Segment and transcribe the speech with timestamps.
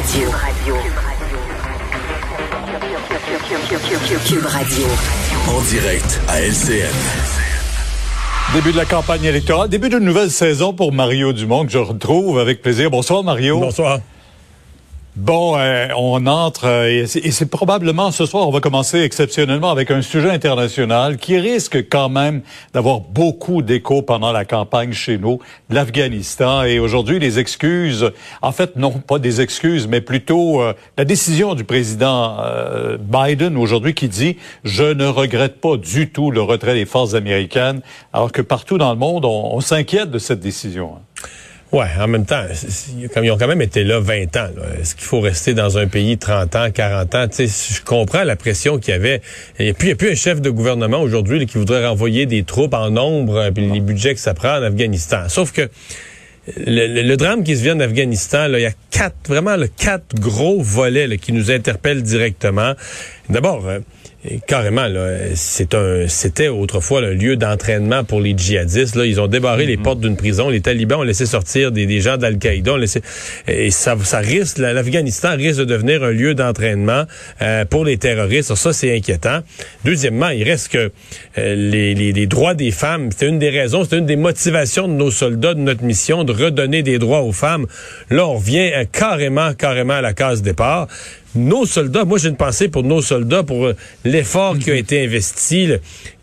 [0.00, 0.28] Radio.
[4.24, 4.86] Cube Radio.
[5.46, 6.88] En direct à LCN.
[8.54, 12.38] Début de la campagne électorale, début d'une nouvelle saison pour Mario Dumont que je retrouve
[12.38, 12.90] avec plaisir.
[12.90, 13.60] Bonsoir Mario.
[13.60, 13.98] Bonsoir.
[15.20, 19.90] Bon, euh, on entre euh, et c'est probablement ce soir, on va commencer exceptionnellement avec
[19.90, 22.40] un sujet international qui risque quand même
[22.72, 25.38] d'avoir beaucoup d'écho pendant la campagne chez nous,
[25.68, 26.62] l'Afghanistan.
[26.62, 31.54] Et aujourd'hui, les excuses, en fait, non pas des excuses, mais plutôt euh, la décision
[31.54, 32.38] du président
[32.98, 37.82] Biden aujourd'hui qui dit je ne regrette pas du tout le retrait des forces américaines,
[38.14, 40.92] alors que partout dans le monde, on, on s'inquiète de cette décision.
[41.72, 42.42] Ouais, en même temps,
[43.14, 44.48] comme ils ont quand même été là 20 ans,
[44.80, 47.26] est-ce qu'il faut rester dans un pays 30 ans, 40 ans?
[47.30, 49.22] je comprends la pression qu'il y avait.
[49.60, 52.42] Et puis, il n'y a plus un chef de gouvernement aujourd'hui qui voudrait renvoyer des
[52.42, 55.28] troupes en nombre, euh, puis les budgets que ça prend en Afghanistan.
[55.28, 55.68] Sauf que
[56.56, 61.18] le, drame qui se vient d'Afghanistan, il y a quatre, vraiment le quatre gros volets
[61.18, 62.74] qui nous interpellent directement.
[63.28, 63.62] D'abord,
[64.46, 68.94] carrément, là, c'est un, c'était autrefois un lieu d'entraînement pour les djihadistes.
[68.94, 69.82] Là, ils ont débarré les mhm.
[69.82, 70.50] portes d'une prison.
[70.50, 72.74] Les talibans ont laissé sortir des, des gens d'Al-Qaïda.
[73.48, 77.04] Et ça, ça risque, l'Afghanistan risque de devenir un lieu d'entraînement
[77.40, 78.54] euh, pour les terroristes.
[78.54, 79.40] ça, c'est inquiétant.
[79.84, 80.90] Deuxièmement, il reste que
[81.38, 84.86] euh, les, les, les, droits des femmes, c'est une des raisons, c'est une des motivations
[84.86, 87.66] de nos soldats, de notre mission, de redonner des droits aux femmes.
[88.10, 90.88] Là, on revient euh, carrément, carrément à la case départ
[91.34, 95.04] nos soldats, moi j'ai une pensée pour nos soldats, pour euh, l'effort qui a été
[95.04, 95.68] investi.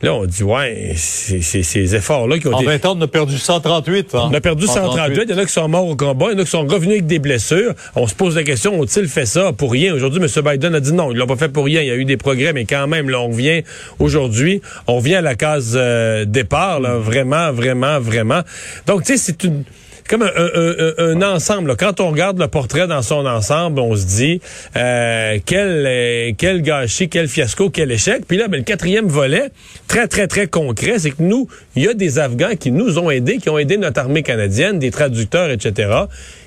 [0.01, 2.67] Là, on dit, ouais, c'est ces efforts-là qui ont été...
[2.67, 4.13] En 20 ans, on a perdu 138.
[4.13, 4.29] Hein?
[4.29, 5.23] On a perdu 138.
[5.23, 6.65] Il y en a qui sont morts au combat, il y en a qui sont
[6.65, 7.73] revenus avec des blessures.
[7.95, 9.93] On se pose la question, ont-ils fait ça pour rien?
[9.93, 10.43] Aujourd'hui, M.
[10.43, 11.81] Biden a dit non, ils l'ont pas fait pour rien.
[11.81, 13.63] Il y a eu des progrès, mais quand même, là, on revient
[13.99, 18.41] aujourd'hui, on revient à la case euh, départ, là, vraiment, vraiment, vraiment.
[18.85, 19.63] Donc, tu sais, c'est une
[20.07, 21.75] comme un, ensemble.
[21.75, 24.41] Quand on regarde le portrait dans son ensemble, on se dit
[24.75, 28.23] euh, quel, euh, quel gâchis, quel fiasco, quel échec.
[28.27, 29.49] Puis là, ben, le quatrième volet,
[29.87, 33.09] très, très, très concret, c'est que nous, il y a des Afghans qui nous ont
[33.09, 35.89] aidés, qui ont aidé notre armée canadienne, des traducteurs, etc.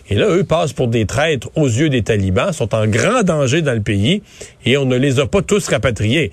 [0.09, 3.63] Et là, eux passent pour des traîtres aux yeux des talibans, sont en grand danger
[3.63, 4.23] dans le pays
[4.65, 6.33] et on ne les a pas tous rapatriés.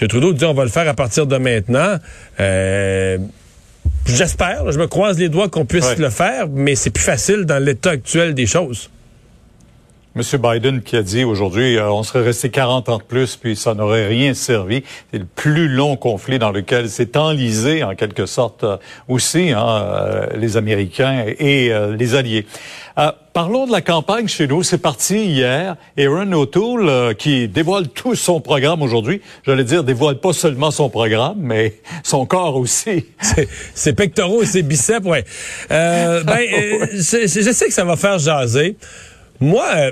[0.00, 0.08] M.
[0.08, 1.98] Trudeau dit on va le faire à partir de maintenant.
[2.40, 3.18] Euh,
[4.06, 7.62] J'espère, je me croise les doigts qu'on puisse le faire, mais c'est plus facile dans
[7.62, 8.90] l'état actuel des choses.
[10.16, 10.22] M.
[10.40, 13.74] Biden qui a dit aujourd'hui, euh, on serait resté 40 ans de plus, puis ça
[13.74, 14.84] n'aurait rien servi.
[15.10, 18.76] C'est le plus long conflit dans lequel s'est enlisé, en quelque sorte, euh,
[19.08, 22.46] aussi, hein, euh, les Américains et les Alliés.
[23.32, 24.62] parlons de la campagne chez nous.
[24.62, 25.74] C'est parti hier.
[25.98, 31.38] Aaron O'Toole, qui dévoile tout son programme aujourd'hui, j'allais dire, dévoile pas seulement son programme,
[31.38, 33.06] mais son corps aussi.
[33.74, 35.24] Ses pectoraux et ses biceps, ouais.
[35.68, 36.40] ben,
[36.92, 38.76] je sais que ça va faire jaser.
[39.44, 39.90] Moi, euh,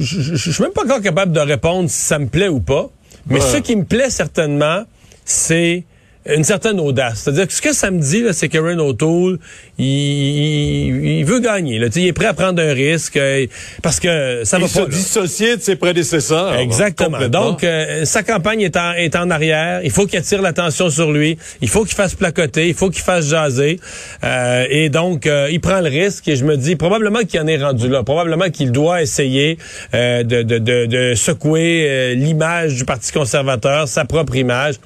[0.00, 2.90] je suis même pas encore capable de répondre si ça me plaît ou pas.
[3.26, 4.84] Mais ce qui me plaît certainement,
[5.24, 5.84] c'est
[6.26, 7.22] une certaine audace.
[7.22, 9.38] C'est-à-dire que ce que ça me dit, c'est qu'Aaron O'Toole,
[9.78, 11.78] il, veut gagner.
[11.78, 11.88] Là.
[11.94, 13.46] Il est prêt à prendre un risque euh,
[13.82, 16.54] parce que ça va il se dissocier de ses prédécesseurs.
[16.56, 17.28] Exactement.
[17.28, 19.80] Donc, euh, sa campagne est en, est en arrière.
[19.84, 21.38] Il faut qu'il attire l'attention sur lui.
[21.60, 22.68] Il faut qu'il fasse placoter.
[22.68, 23.78] Il faut qu'il fasse jaser.
[24.22, 26.26] Euh, et donc, il prend le risque.
[26.28, 28.02] Et je me dis, probablement qu'il en est rendu là.
[28.02, 29.58] Probablement qu'il doit essayer
[29.92, 34.76] de, de, de, de secouer l'image du Parti conservateur, sa propre image.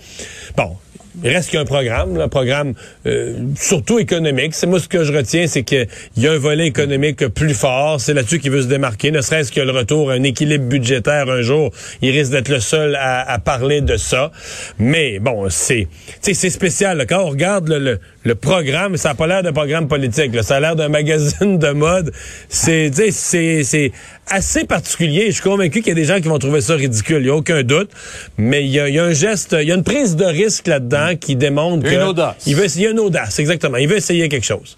[0.56, 0.76] Bon,
[1.22, 2.74] il reste qu'il y a un programme, un programme
[3.06, 4.54] euh, surtout économique.
[4.54, 8.00] C'est moi ce que je retiens, c'est qu'il y a un volet économique plus fort.
[8.00, 9.10] C'est là-dessus qu'il veut se démarquer.
[9.10, 11.70] Ne serait-ce que le retour à un équilibre budgétaire un jour,
[12.02, 14.30] il risque d'être le seul à, parler de ça.
[14.78, 15.88] Mais bon, c'est
[16.20, 17.04] c'est spécial.
[17.08, 20.34] Quand on regarde le, le, programme, ça n'a pas l'air d'un programme politique.
[20.34, 20.42] Là.
[20.42, 22.12] Ça a l'air d'un magazine de mode.
[22.48, 23.92] C'est c'est
[24.30, 25.26] assez particulier.
[25.28, 27.18] Je suis convaincu qu'il y a des gens qui vont trouver ça ridicule.
[27.18, 27.90] Il n'y a aucun doute.
[28.36, 31.36] Mais il y, a, un geste, il y a une prise de risque là-dedans qui
[31.36, 31.98] démontre qu'il
[32.46, 33.76] il veut essayer une audace, exactement.
[33.76, 34.76] Il veut essayer quelque chose.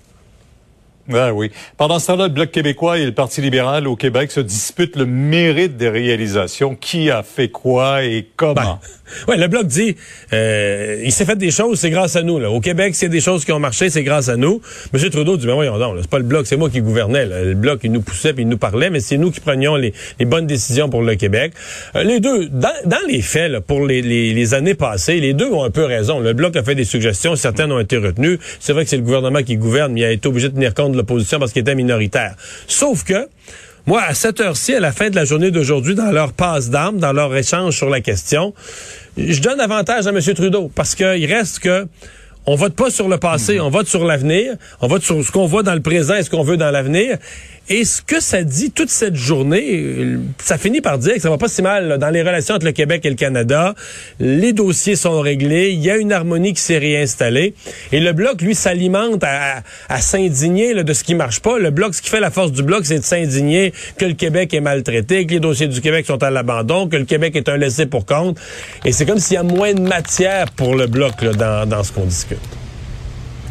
[1.13, 1.51] Ah oui.
[1.77, 5.07] Pendant ce temps-là, le Bloc québécois et le Parti libéral au Québec se disputent le
[5.07, 6.75] mérite des réalisations.
[6.75, 8.79] Qui a fait quoi et comment?
[9.27, 9.97] Ben, le Bloc dit,
[10.33, 12.39] euh, il s'est fait des choses, c'est grâce à nous.
[12.39, 12.51] Là.
[12.51, 14.61] Au Québec, c'est des choses qui ont marché, c'est grâce à nous.
[14.95, 15.11] M.
[15.11, 17.27] Trudeau dit, ben voyons donc, c'est pas le Bloc, c'est moi qui gouvernais.
[17.27, 19.93] Le Bloc, il nous poussait puis il nous parlait, mais c'est nous qui prenions les,
[20.21, 21.53] bonnes décisions pour le Québec.
[21.97, 22.71] Euh, les deux, dans,
[23.09, 26.21] les faits, pour les, années passées, les deux ont un peu raison.
[26.21, 28.39] Le Bloc a fait des suggestions, certaines ont été retenues.
[28.61, 30.75] C'est vrai que c'est le gouvernement qui gouverne, mais il a été obligé de tenir
[30.75, 32.35] compte de l'opposition parce qu'il était minoritaire.
[32.67, 33.29] Sauf que,
[33.87, 36.99] moi, à cette heure-ci, à la fin de la journée d'aujourd'hui, dans leur passe d'armes,
[36.99, 38.55] dans leur échange sur la question,
[39.17, 40.21] je donne avantage à M.
[40.21, 41.87] Trudeau parce qu'il reste que
[42.47, 45.47] on vote pas sur le passé, on vote sur l'avenir, on vote sur ce qu'on
[45.47, 47.19] voit dans le présent et ce qu'on veut dans l'avenir.
[47.73, 51.39] Et ce que ça dit toute cette journée, ça finit par dire que ça va
[51.39, 53.77] pas si mal dans les relations entre le Québec et le Canada.
[54.19, 57.55] Les dossiers sont réglés, il y a une harmonie qui s'est réinstallée.
[57.93, 61.61] Et le bloc, lui, s'alimente à, à s'indigner de ce qui marche pas.
[61.61, 64.53] Le bloc, ce qui fait la force du bloc, c'est de s'indigner que le Québec
[64.53, 67.57] est maltraité, que les dossiers du Québec sont à l'abandon, que le Québec est un
[67.57, 68.37] laissé pour compte.
[68.85, 71.85] Et c'est comme s'il y a moins de matière pour le bloc là, dans, dans
[71.85, 72.39] ce qu'on discute.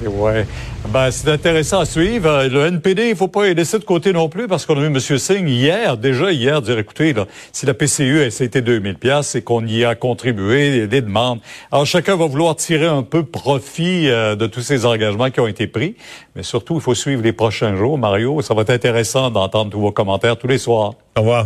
[0.06, 0.46] Ouais.
[0.88, 2.46] Ben, c'est intéressant à suivre.
[2.48, 4.88] Le NPD, il faut pas y laisser de côté non plus parce qu'on a vu
[4.88, 5.00] M.
[5.00, 9.42] Singh hier, déjà hier, dire, écoutez, là, si la PCU, a été 2000 pièces c'est
[9.42, 11.40] qu'on y a contribué, des demandes.
[11.72, 15.48] Alors, chacun va vouloir tirer un peu profit euh, de tous ces engagements qui ont
[15.48, 15.96] été pris.
[16.36, 17.98] Mais surtout, il faut suivre les prochains jours.
[17.98, 20.94] Mario, ça va être intéressant d'entendre tous vos commentaires tous les soirs.
[21.16, 21.46] Au revoir.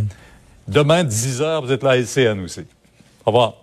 [0.67, 2.61] Demain, 10 heures, vous êtes là à LCN aussi.
[3.25, 3.62] Au revoir.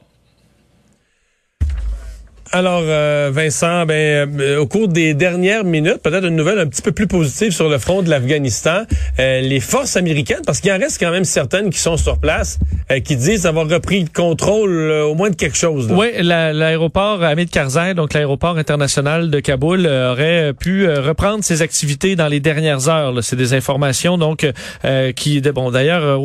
[2.52, 6.82] Alors, euh, Vincent, ben, euh, au cours des dernières minutes, peut-être une nouvelle un petit
[6.82, 8.82] peu plus positive sur le front de l'Afghanistan.
[9.20, 12.58] Euh, les forces américaines, parce qu'il en reste quand même certaines qui sont sur place,
[13.04, 15.86] qui disent avoir repris le contrôle au moins de quelque chose.
[15.92, 22.26] Oui, l'aéroport Hamid Karzai, donc l'aéroport international de Kaboul, aurait pu reprendre ses activités dans
[22.26, 23.14] les dernières heures.
[23.22, 24.44] C'est des informations donc
[25.14, 26.20] qui, bon, d'ailleurs,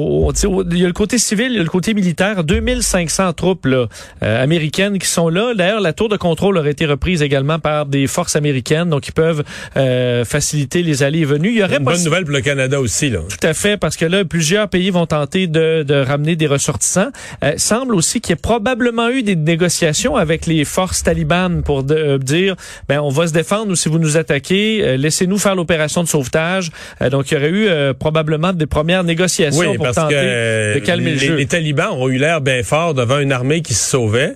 [0.72, 2.44] il y a le côté civil, il y a le côté militaire.
[2.44, 3.86] 2500 troupes là,
[4.22, 5.54] américaines qui sont là.
[5.54, 9.14] D'ailleurs, la tour de contrôle aurait été reprise également par des forces américaines, donc ils
[9.14, 9.44] peuvent
[9.78, 11.50] euh, faciliter les allées et venues.
[11.50, 13.20] Il y aurait une bonne nouvelle pour le Canada aussi, là.
[13.30, 17.10] Tout à fait, parce que là, plusieurs pays vont tenter de, de ramener des ressortissants.
[17.44, 21.84] Euh, semble aussi qu'il y ait probablement eu des négociations avec les forces talibanes pour
[21.90, 22.56] euh, dire,
[22.88, 26.08] ben on va se défendre ou si vous nous attaquez, euh, laissez-nous faire l'opération de
[26.08, 26.72] sauvetage.
[27.12, 31.36] donc il y aurait eu probablement des premières négociations pour tenter de calmer le jeu.
[31.36, 34.36] Les talibans ont eu l'air bien fort devant une armée qui se sauvait.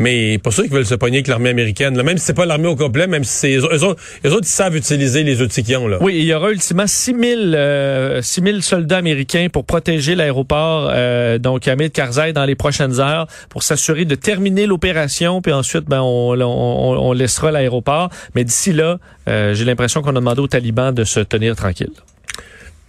[0.00, 1.96] Mais pas sûr qu'ils veulent se pogner avec l'armée américaine.
[1.96, 2.02] Là.
[2.02, 4.46] Même si c'est pas l'armée au complet, même si c'est eux, autres, eux autres, ils
[4.46, 5.86] savent utiliser les outils qu'ils ont.
[5.86, 5.98] Là.
[6.00, 11.68] Oui, il y aura ultimement 6000 euh, 6000 soldats américains pour protéger l'aéroport, euh, donc
[11.68, 16.40] à Karzai dans les prochaines heures, pour s'assurer de terminer l'opération, puis ensuite, ben, on,
[16.40, 18.10] on, on laissera l'aéroport.
[18.34, 18.98] Mais d'ici là,
[19.28, 21.92] euh, j'ai l'impression qu'on a demandé aux talibans de se tenir tranquilles.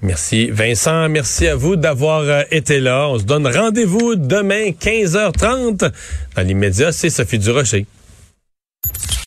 [0.02, 3.08] Merci Vincent, merci à vous d'avoir euh, été là.
[3.08, 5.92] On se donne rendez-vous demain 15h30.
[6.36, 7.86] Dans l'immédiat, c'est Sophie Durocher.